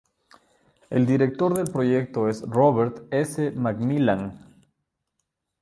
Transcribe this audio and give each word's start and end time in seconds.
El 0.89 1.05
director 1.05 1.53
del 1.53 1.71
proyecto 1.71 2.27
es 2.27 2.41
Robert 2.41 3.01
S. 3.13 3.51
McMillan. 3.51 4.65